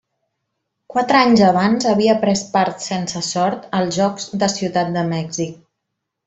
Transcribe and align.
Quatre 0.93 1.17
anys 1.25 1.43
abans 1.49 1.85
havia 1.91 2.15
pres 2.23 2.41
part, 2.55 2.81
sense 2.87 3.23
sort, 3.31 3.69
als 3.81 4.01
Jocs 4.01 4.27
de 4.45 4.51
Ciutat 4.57 4.91
de 4.97 5.05
Mèxic. 5.15 5.63